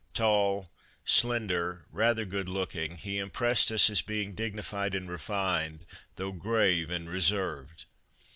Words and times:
Tall, 0.15 0.71
slender, 1.05 1.85
rather 1.91 2.25
good 2.25 2.49
looking, 2.49 2.97
he 2.97 3.19
impressed 3.19 3.71
us 3.71 3.87
as 3.87 4.01
being 4.01 4.33
dignified 4.33 4.95
and 4.95 5.07
refined, 5.07 5.85
though 6.15 6.31
grave 6.31 6.89
and 6.89 7.07
reserved. 7.07 7.85